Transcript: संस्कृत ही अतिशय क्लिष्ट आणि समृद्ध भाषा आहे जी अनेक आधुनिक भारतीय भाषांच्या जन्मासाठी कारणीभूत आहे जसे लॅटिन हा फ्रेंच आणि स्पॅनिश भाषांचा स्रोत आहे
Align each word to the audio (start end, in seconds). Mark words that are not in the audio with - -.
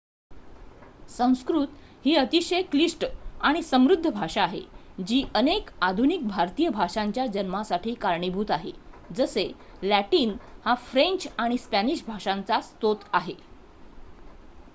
संस्कृत 1.09 1.73
ही 2.05 2.13
अतिशय 2.15 2.61
क्लिष्ट 2.61 3.05
आणि 3.41 3.61
समृद्ध 3.63 4.09
भाषा 4.09 4.43
आहे 4.43 4.61
जी 5.03 5.21
अनेक 5.35 5.69
आधुनिक 5.81 6.27
भारतीय 6.27 6.69
भाषांच्या 6.69 7.25
जन्मासाठी 7.27 7.93
कारणीभूत 7.93 8.51
आहे 8.51 8.71
जसे 9.09 9.49
लॅटिन 9.83 10.35
हा 10.65 10.75
फ्रेंच 10.83 11.27
आणि 11.37 11.57
स्पॅनिश 11.57 12.03
भाषांचा 12.07 12.59
स्रोत 12.61 13.05
आहे 13.13 13.33